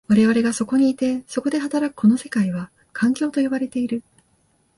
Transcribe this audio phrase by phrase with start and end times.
[0.09, 4.01] 我々がそこにいて、そこで働くこの世界は、環境と呼ばれている。